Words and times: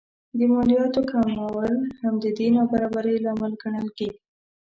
د 0.37 0.39
مالیاتو 0.53 1.01
کمول 1.11 1.73
هم 2.01 2.13
د 2.23 2.25
دې 2.37 2.47
نابرابرۍ 2.55 3.15
لامل 3.25 3.53
ګڼل 3.61 3.87
کېږي 3.97 4.19